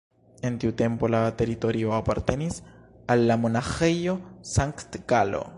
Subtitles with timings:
[0.47, 2.59] En tiu tempo la teritorio apartenis
[3.17, 4.21] al la Monaĥejo
[4.57, 5.49] Sankt-Galo.